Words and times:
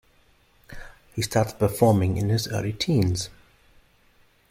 He 1.13 1.21
started 1.21 1.59
performing 1.59 2.17
in 2.17 2.29
his 2.29 2.47
early 2.47 2.73
teens. 2.73 3.29